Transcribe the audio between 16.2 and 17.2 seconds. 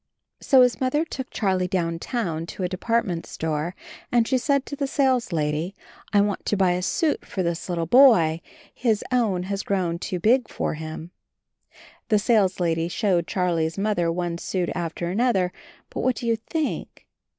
you think?